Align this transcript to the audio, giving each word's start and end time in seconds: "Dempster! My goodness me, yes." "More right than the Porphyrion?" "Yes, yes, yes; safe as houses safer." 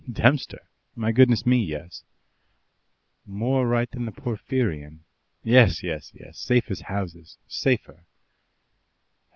"Dempster! 0.11 0.61
My 0.95 1.11
goodness 1.11 1.45
me, 1.45 1.57
yes." 1.59 2.03
"More 3.27 3.67
right 3.67 3.87
than 3.91 4.05
the 4.07 4.11
Porphyrion?" 4.11 5.01
"Yes, 5.43 5.83
yes, 5.83 6.11
yes; 6.15 6.39
safe 6.39 6.71
as 6.71 6.81
houses 6.81 7.37
safer." 7.47 8.07